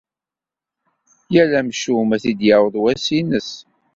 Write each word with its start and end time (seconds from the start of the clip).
Yal 1.33 1.51
amcum 1.59 2.09
ad 2.15 2.21
t-id-yaweḍ 2.23 2.75
wass-nnes. 2.81 3.51